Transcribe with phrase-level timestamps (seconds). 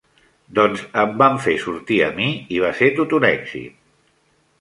[0.59, 3.77] Doncs em van fer sortir a mi, i va ser tot un èxit.